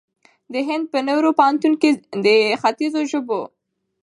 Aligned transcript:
د 0.53 0.55
هند 0.67 0.85
په 0.91 0.99
نهرو 1.07 1.31
پوهنتون 1.39 1.73
کې 1.81 1.89
د 2.25 2.27
خیتځو 2.61 3.01
ژبو 3.11 3.41